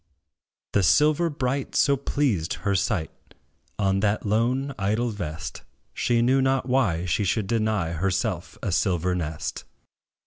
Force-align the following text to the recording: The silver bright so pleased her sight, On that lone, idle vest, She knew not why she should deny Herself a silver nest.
The 0.73 0.81
silver 0.81 1.29
bright 1.29 1.75
so 1.75 1.95
pleased 1.95 2.55
her 2.65 2.73
sight, 2.73 3.11
On 3.77 3.99
that 3.99 4.25
lone, 4.25 4.73
idle 4.79 5.09
vest, 5.11 5.61
She 5.93 6.23
knew 6.23 6.41
not 6.41 6.67
why 6.67 7.05
she 7.05 7.23
should 7.23 7.45
deny 7.45 7.89
Herself 7.91 8.57
a 8.63 8.71
silver 8.71 9.13
nest. 9.13 9.63